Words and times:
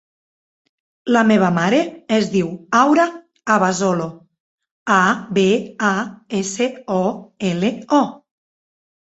La 1.15 1.21
meva 1.31 1.49
mare 1.57 1.81
es 2.17 2.29
diu 2.35 2.47
Aura 2.79 3.05
Abasolo: 3.57 4.07
a, 4.97 4.99
be, 5.41 5.45
a, 5.93 5.93
essa, 6.41 6.71
o, 6.99 7.05
ela, 7.53 7.73
o. 8.01 8.03